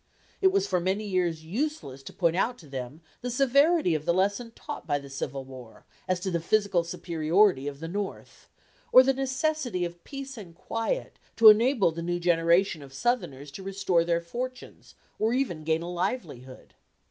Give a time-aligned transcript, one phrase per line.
[0.41, 4.15] It was for many years useless to point out to them the severity of the
[4.15, 8.49] lesson taught by the Civil War as to the physical superiority of the North,
[8.91, 13.61] or the necessity of peace and quiet to enable the new generation of Southerners to
[13.61, 16.73] restore their fortunes, or even gain a livelihood.